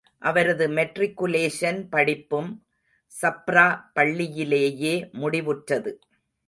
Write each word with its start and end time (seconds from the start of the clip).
அவரது 0.21 0.67
மெட்ரிகுலேஷன் 0.67 1.87
படிப்பும், 1.89 2.51
சப்ரா 3.21 3.67
பள்ளியிலேயே 3.95 4.95
முடிவுற்றது. 5.13 5.93